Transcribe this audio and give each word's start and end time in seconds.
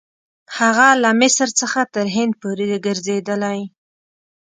هغه 0.57 0.87
له 1.03 1.09
مصر 1.21 1.47
څخه 1.59 1.81
تر 1.93 2.05
هند 2.15 2.33
پورې 2.41 2.65
ګرځېدلی. 2.85 3.59